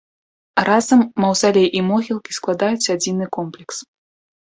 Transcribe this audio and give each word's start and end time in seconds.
Разам 0.69 1.03
маўзалей 1.25 1.69
і 1.81 1.83
могілкі 1.91 2.31
складаюць 2.41 2.91
адзіны 2.97 3.25
комплекс. 3.41 3.77